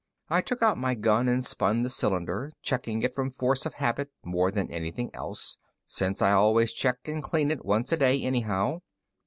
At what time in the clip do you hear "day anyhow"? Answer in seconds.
7.97-8.81